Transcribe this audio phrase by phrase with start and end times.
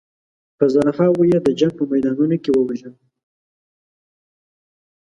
[0.57, 2.93] په زرهاوو یې د جنګ په میدانونو کې ووژل.